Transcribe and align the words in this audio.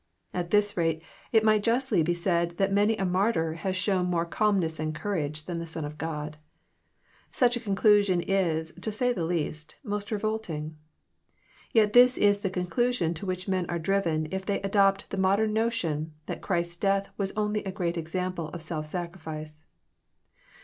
At 0.33 0.49
this 0.49 0.75
rate 0.75 1.03
it 1.31 1.43
might 1.43 1.61
justly 1.61 2.01
be 2.01 2.15
said 2.15 2.57
that 2.57 2.73
many 2.73 2.97
a 2.97 3.05
martyr 3.05 3.53
has 3.53 3.75
shown 3.75 4.07
more 4.09 4.25
calmness 4.25 4.79
and 4.79 4.95
courage 4.95 5.45
than 5.45 5.59
the 5.59 5.67
Son 5.67 5.85
of 5.85 5.99
God. 5.99 6.37
Such 7.29 7.55
a 7.55 7.59
con 7.59 7.75
clusion 7.75 8.19
is, 8.27 8.71
to 8.81 8.91
say 8.91 9.13
the 9.13 9.25
least, 9.25 9.75
most 9.83 10.09
revolting. 10.09 10.75
Yet 11.71 11.93
this 11.93 12.17
is 12.17 12.39
the 12.39 12.49
conclusion 12.49 13.13
to 13.13 13.27
which 13.27 13.47
men 13.47 13.67
are 13.69 13.77
driven 13.77 14.27
if 14.31 14.43
they 14.43 14.59
adopt 14.63 15.07
the 15.11 15.17
mod 15.17 15.39
em 15.39 15.53
notion, 15.53 16.13
that 16.25 16.41
Christ's 16.41 16.77
death 16.77 17.09
was 17.15 17.31
only 17.33 17.63
a 17.63 17.71
great 17.71 17.95
example 17.95 18.47
of 18.47 18.63
self 18.63 18.87
sacrifice. 18.87 19.67